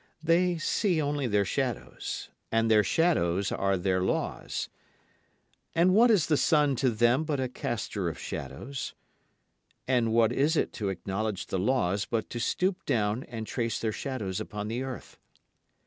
They 0.23 0.57
see 0.57 0.99
only 0.99 1.27
their 1.27 1.45
shadows, 1.45 2.29
and 2.51 2.71
their 2.71 2.83
shadows 2.83 3.51
are 3.51 3.77
their 3.77 4.01
laws. 4.01 4.67
And 5.75 5.93
what 5.93 6.09
is 6.09 6.25
the 6.25 6.37
sun 6.37 6.75
to 6.77 6.89
them 6.89 7.23
but 7.23 7.39
a 7.39 7.47
caster 7.47 8.09
of 8.09 8.17
shadows? 8.17 8.95
And 9.87 10.11
what 10.11 10.31
is 10.33 10.57
it 10.57 10.73
to 10.73 10.89
acknowledge 10.89 11.45
the 11.45 11.59
laws 11.59 12.05
but 12.05 12.31
to 12.31 12.39
stoop 12.39 12.83
down 12.87 13.25
and 13.25 13.45
trace 13.45 13.79
their 13.79 13.91
shadows 13.91 14.39
upon 14.39 14.69
the 14.69 14.81
earth? 14.81 15.19